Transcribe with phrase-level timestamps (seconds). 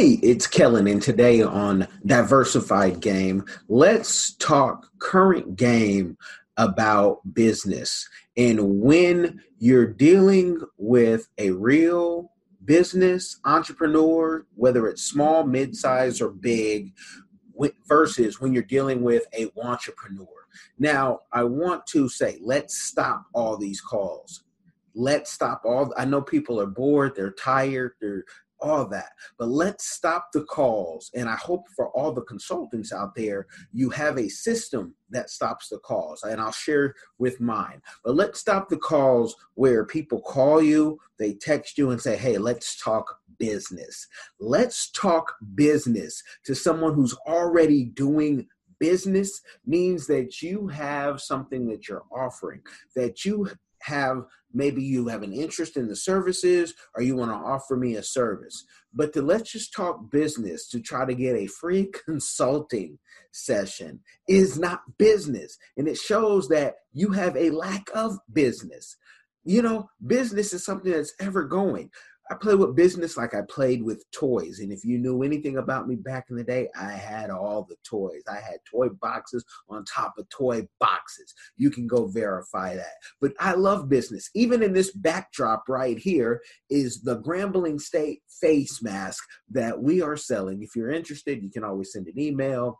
[0.00, 6.16] Hey, it's Kellen, and today on Diversified Game, let's talk current game
[6.56, 8.08] about business.
[8.34, 12.32] And when you're dealing with a real
[12.64, 16.94] business entrepreneur, whether it's small, mid-size, or big,
[17.86, 20.46] versus when you're dealing with a entrepreneur.
[20.78, 24.44] Now, I want to say, let's stop all these calls.
[24.94, 25.92] Let's stop all.
[25.94, 28.24] I know people are bored, they're tired, they're
[28.60, 29.10] all that.
[29.38, 31.10] But let's stop the calls.
[31.14, 35.68] And I hope for all the consultants out there, you have a system that stops
[35.68, 36.22] the calls.
[36.22, 37.82] And I'll share with mine.
[38.04, 42.38] But let's stop the calls where people call you, they text you and say, hey,
[42.38, 44.06] let's talk business.
[44.38, 48.46] Let's talk business to someone who's already doing
[48.78, 52.60] business means that you have something that you're offering,
[52.96, 53.48] that you
[53.80, 57.96] have maybe you have an interest in the services or you want to offer me
[57.96, 58.64] a service.
[58.92, 62.98] But to let's just talk business to try to get a free consulting
[63.32, 65.56] session is not business.
[65.76, 68.96] And it shows that you have a lack of business.
[69.44, 71.90] You know, business is something that's ever going.
[72.30, 74.60] I play with business like I played with toys.
[74.60, 77.74] And if you knew anything about me back in the day, I had all the
[77.84, 78.22] toys.
[78.30, 81.34] I had toy boxes on top of toy boxes.
[81.56, 82.94] You can go verify that.
[83.20, 84.30] But I love business.
[84.34, 90.16] Even in this backdrop right here is the Grambling State face mask that we are
[90.16, 90.62] selling.
[90.62, 92.78] If you're interested, you can always send an email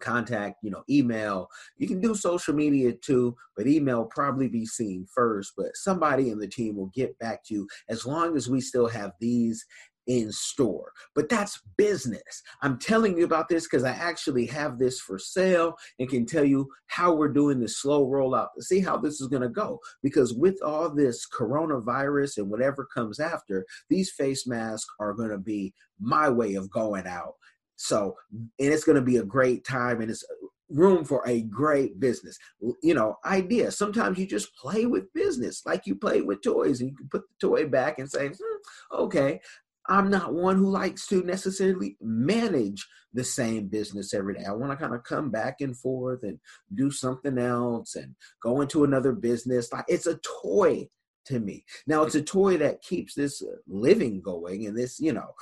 [0.00, 1.48] contact you know email.
[1.76, 6.38] You can do social media too but email probably be seen first but somebody in
[6.38, 9.64] the team will get back to you as long as we still have these
[10.10, 10.92] in store.
[11.14, 12.42] But that's business.
[12.62, 16.44] I'm telling you about this because i actually have this for sale and can tell
[16.44, 19.78] you how we're doing this slow rollout to see how this is going to go.
[20.02, 25.38] Because with all this coronavirus and whatever comes after these face masks are going to
[25.38, 27.34] be my way of going out
[27.80, 30.22] so, and it's going to be a great time and it's
[30.68, 32.38] room for a great business.
[32.82, 33.70] You know, idea.
[33.70, 37.22] Sometimes you just play with business like you play with toys and you can put
[37.22, 39.40] the toy back and say, hmm, okay,
[39.88, 44.44] I'm not one who likes to necessarily manage the same business every day.
[44.44, 46.38] I want to kind of come back and forth and
[46.74, 49.72] do something else and go into another business.
[49.72, 50.86] Like it's a toy
[51.26, 51.64] to me.
[51.86, 55.32] Now it's a toy that keeps this living going and this, you know,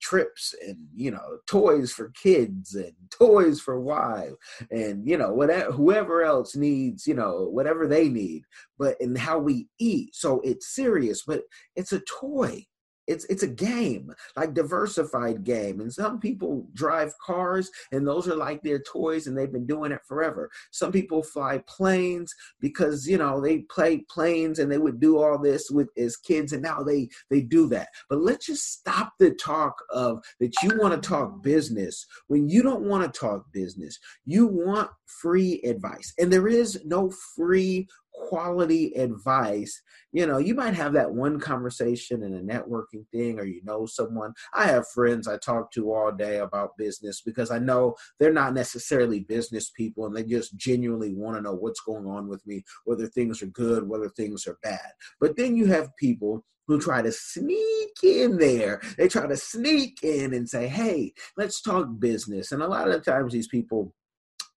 [0.00, 4.36] trips and you know toys for kids and toys for wives
[4.70, 8.42] and you know whatever whoever else needs you know whatever they need
[8.78, 10.14] but in how we eat.
[10.14, 11.42] So it's serious but
[11.74, 12.64] it's a toy
[13.06, 18.36] it's it's a game like diversified game and some people drive cars and those are
[18.36, 20.50] like their toys and they've been doing it forever.
[20.70, 25.38] Some people fly planes because you know they play planes and they would do all
[25.38, 27.88] this with as kids and now they they do that.
[28.08, 32.62] But let's just stop the talk of that you want to talk business when you
[32.62, 33.98] don't want to talk business.
[34.24, 37.88] You want free advice and there is no free
[38.26, 39.82] quality advice.
[40.12, 43.86] You know you might have that one conversation in a networking thing or you know
[43.86, 44.32] someone.
[44.54, 48.54] I have friends i talk to all day about business because i know they're not
[48.54, 52.64] necessarily business people and they just genuinely want to know what's going on with me
[52.84, 54.90] whether things are good whether things are bad.
[55.20, 58.80] But then you have people who try to sneak in there.
[58.98, 62.52] They try to sneak in and say hey let's talk business.
[62.52, 63.94] And a lot of times these people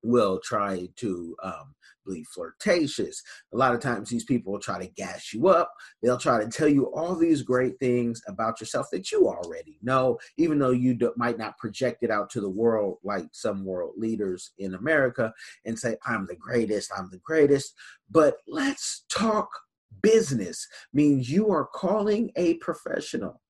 [0.04, 1.76] will try to um,
[2.08, 3.22] be flirtatious.
[3.54, 5.74] A lot of times, these people will try to gas you up.
[6.02, 10.20] They'll try to tell you all these great things about yourself that you already know,
[10.38, 13.94] even though you do, might not project it out to the world like some world
[13.98, 15.34] leaders in America
[15.66, 17.74] and say, I'm the greatest, I'm the greatest.
[18.10, 19.50] But let's talk
[20.02, 23.42] business means you are calling a professional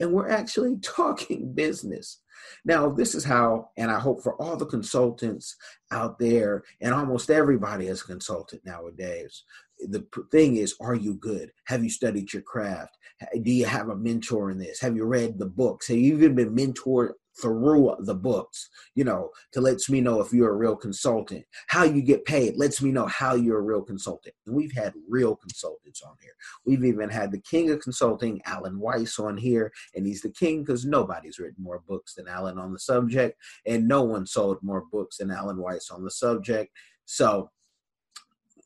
[0.00, 2.20] and we're actually talking business.
[2.64, 5.56] Now, this is how, and I hope for all the consultants
[5.90, 9.44] out there, and almost everybody is a consultant nowadays.
[9.78, 11.52] The thing is, are you good?
[11.64, 12.98] Have you studied your craft?
[13.42, 14.80] Do you have a mentor in this?
[14.80, 15.88] Have you read the books?
[15.88, 20.32] Have you even been mentored through the books, you know, to lets me know if
[20.32, 21.44] you're a real consultant.
[21.68, 24.34] How you get paid lets me know how you're a real consultant.
[24.46, 26.32] And we've had real consultants on here.
[26.64, 30.62] We've even had the king of consulting, Alan Weiss, on here, and he's the king
[30.62, 34.84] because nobody's written more books than Alan on the subject, and no one sold more
[34.92, 36.72] books than Alan Weiss on the subject.
[37.04, 37.50] So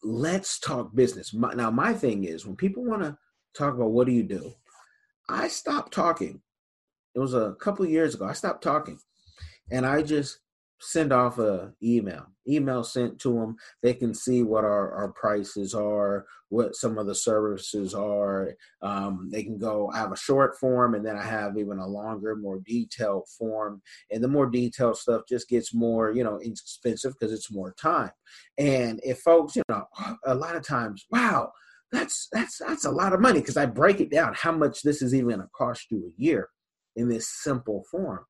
[0.02, 1.32] let's talk business.
[1.32, 3.16] My, now, my thing is when people want to
[3.56, 4.52] talk about what do you do,
[5.28, 6.42] I stop talking.
[7.14, 8.26] It was a couple years ago.
[8.26, 8.98] I stopped talking,
[9.70, 10.38] and I just
[10.80, 15.74] send off a email email sent to them they can see what our, our prices
[15.74, 20.58] are what some of the services are um, they can go i have a short
[20.58, 24.96] form and then i have even a longer more detailed form and the more detailed
[24.96, 28.10] stuff just gets more you know expensive because it's more time
[28.58, 29.84] and if folks you know
[30.26, 31.50] a lot of times wow
[31.92, 35.00] that's that's that's a lot of money because i break it down how much this
[35.00, 36.48] is even going to cost you a year
[36.96, 38.24] in this simple form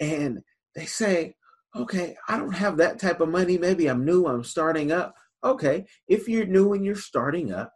[0.00, 0.40] and
[0.74, 1.34] they say
[1.76, 3.58] okay, I don't have that type of money.
[3.58, 5.14] Maybe I'm new, I'm starting up.
[5.44, 7.72] Okay, if you're new and you're starting up,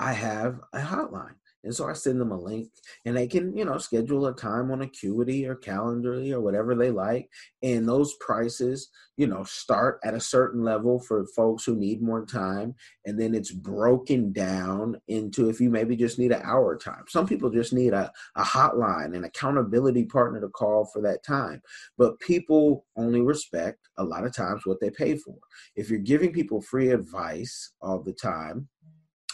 [0.00, 1.36] I have a hotline.
[1.64, 2.68] And so I send them a link
[3.04, 6.90] and they can, you know, schedule a time on Acuity or Calendly or whatever they
[6.90, 7.28] like.
[7.62, 12.26] And those prices, you know, start at a certain level for folks who need more
[12.26, 12.74] time.
[13.06, 17.04] And then it's broken down into if you maybe just need an hour time.
[17.08, 21.62] Some people just need a, a hotline, an accountability partner to call for that time.
[21.96, 25.36] But people only respect a lot of times what they pay for.
[25.76, 28.68] If you're giving people free advice all the time,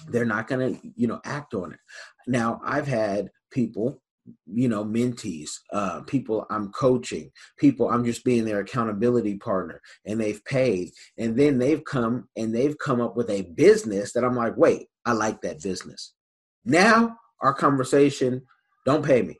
[0.08, 1.78] they're not going to you know act on it.
[2.26, 4.00] Now i've had people
[4.46, 10.20] you know mentees uh, people i'm coaching people i'm just being their accountability partner and
[10.20, 14.36] they've paid and then they've come and they've come up with a business that i'm
[14.36, 16.14] like wait i like that business.
[16.64, 18.42] Now our conversation
[18.84, 19.39] don't pay me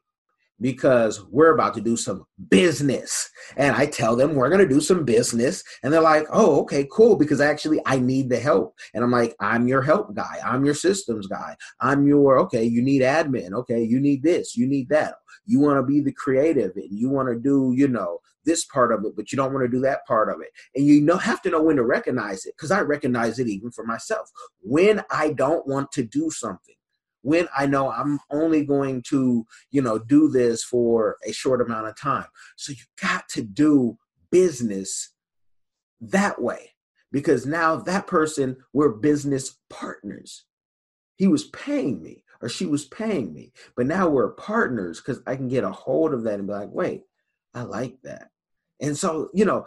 [0.60, 3.30] because we're about to do some business.
[3.56, 5.62] And I tell them we're going to do some business.
[5.82, 7.16] And they're like, oh, okay, cool.
[7.16, 8.74] Because actually, I need the help.
[8.94, 10.38] And I'm like, I'm your help guy.
[10.44, 11.56] I'm your systems guy.
[11.80, 13.52] I'm your, okay, you need admin.
[13.52, 14.56] Okay, you need this.
[14.56, 15.14] You need that.
[15.46, 18.92] You want to be the creative and you want to do, you know, this part
[18.92, 20.48] of it, but you don't want to do that part of it.
[20.74, 23.70] And you know, have to know when to recognize it because I recognize it even
[23.70, 24.30] for myself.
[24.60, 26.74] When I don't want to do something,
[27.22, 31.88] when I know I'm only going to, you know, do this for a short amount
[31.88, 32.26] of time.
[32.56, 33.98] So you got to do
[34.30, 35.10] business
[36.00, 36.70] that way
[37.12, 40.44] because now that person, we're business partners.
[41.16, 45.36] He was paying me or she was paying me, but now we're partners because I
[45.36, 47.02] can get a hold of that and be like, wait,
[47.54, 48.30] I like that.
[48.80, 49.66] And so, you know,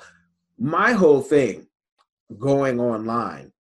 [0.58, 1.68] my whole thing
[2.40, 3.52] going online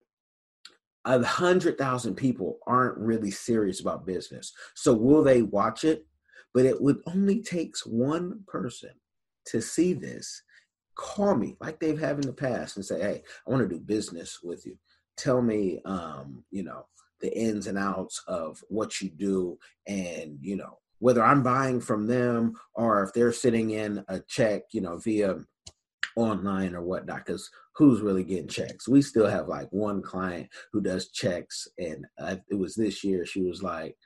[1.05, 4.53] a hundred thousand people aren't really serious about business.
[4.75, 6.07] So will they watch it?
[6.55, 8.91] But it would only takes one person
[9.47, 10.43] to see this,
[10.95, 13.81] call me like they've had in the past and say, Hey, I want to do
[13.81, 14.77] business with you.
[15.17, 16.87] Tell me um, you know,
[17.21, 22.07] the ins and outs of what you do and, you know, whether I'm buying from
[22.07, 25.37] them or if they're sitting in a check, you know, via
[26.17, 28.89] online or whatnot because who's really getting checks.
[28.89, 33.25] We still have like one client who does checks and uh, it was this year
[33.27, 33.97] she was like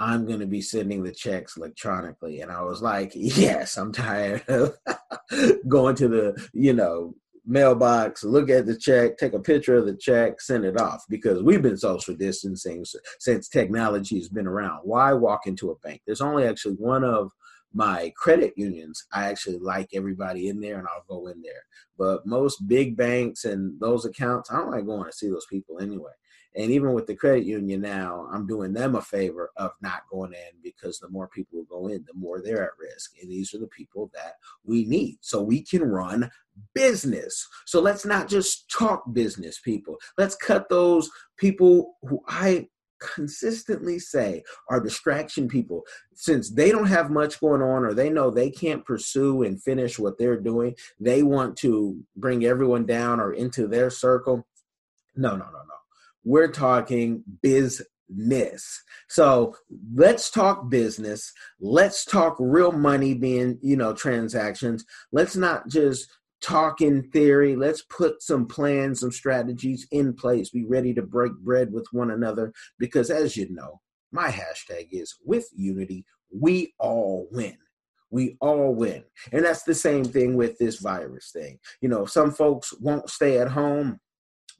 [0.00, 4.42] i'm going to be sending the checks electronically and i was like yes i'm tired
[4.48, 4.76] of
[5.68, 7.14] going to the you know
[7.48, 11.42] mailbox look at the check take a picture of the check send it off because
[11.42, 12.84] we've been social distancing
[13.18, 14.80] since technology has been around.
[14.84, 16.02] Why walk into a bank?
[16.06, 17.32] There's only actually one of
[17.72, 21.64] my credit unions, I actually like everybody in there and I'll go in there.
[21.98, 25.80] But most big banks and those accounts, I don't like going to see those people
[25.80, 26.12] anyway.
[26.56, 30.32] And even with the credit union now, I'm doing them a favor of not going
[30.32, 33.12] in because the more people will go in, the more they're at risk.
[33.20, 35.18] And these are the people that we need.
[35.20, 36.30] So we can run
[36.74, 37.46] business.
[37.66, 39.98] So let's not just talk business, people.
[40.16, 42.68] Let's cut those people who I
[43.00, 45.82] consistently say are distraction people.
[46.14, 49.98] Since they don't have much going on or they know they can't pursue and finish
[49.98, 54.46] what they're doing they want to bring everyone down or into their circle.
[55.16, 55.74] No no no no.
[56.24, 58.82] We're talking business.
[59.08, 59.56] So
[59.94, 61.32] let's talk business.
[61.60, 64.84] Let's talk real money being you know transactions.
[65.12, 66.08] Let's not just
[66.40, 67.56] talk in theory.
[67.56, 70.50] Let's put some plans, some strategies in place.
[70.50, 73.80] Be ready to break bread with one another because, as you know,
[74.12, 77.56] my hashtag is with unity, we all win.
[78.10, 79.04] We all win.
[79.32, 81.58] And that's the same thing with this virus thing.
[81.82, 84.00] You know, some folks won't stay at home.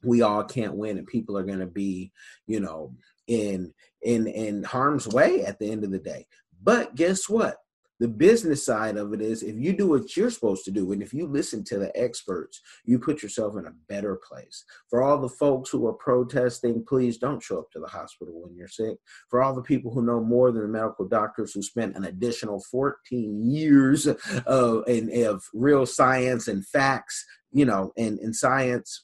[0.03, 2.11] We all can't win, and people are going to be,
[2.47, 2.95] you know,
[3.27, 6.25] in in in harm's way at the end of the day.
[6.61, 7.57] But guess what?
[7.99, 11.01] The business side of it is if you do what you're supposed to do and
[11.01, 15.19] if you listen to the experts you put yourself in a better place for all
[15.19, 18.97] the folks who are protesting please don't show up to the hospital when you're sick
[19.29, 22.63] for all the people who know more than the medical doctors who spent an additional
[22.71, 24.07] 14 years
[24.45, 29.03] of, in, of real science and facts you know and, and science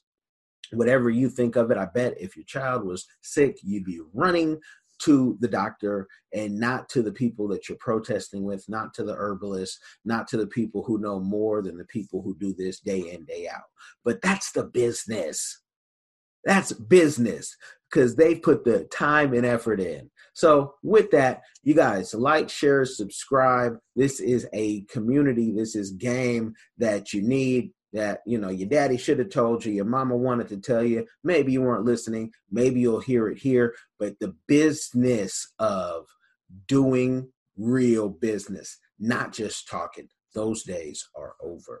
[0.72, 1.78] whatever you think of it.
[1.78, 4.58] I bet if your child was sick, you'd be running
[4.98, 9.14] to the doctor and not to the people that you're protesting with, not to the
[9.14, 13.10] herbalists, not to the people who know more than the people who do this day
[13.12, 13.64] in, day out.
[14.04, 15.62] But that's the business.
[16.44, 17.56] That's business
[17.90, 20.10] because they put the time and effort in.
[20.32, 23.78] So, with that, you guys like, share, subscribe.
[23.94, 28.96] This is a community, this is game that you need that you know your daddy
[28.96, 31.06] should have told you your mama wanted to tell you.
[31.24, 32.30] Maybe you weren't listening.
[32.50, 33.74] Maybe you'll hear it here.
[33.98, 36.06] But the business of
[36.68, 41.80] doing real business not just talking those days are over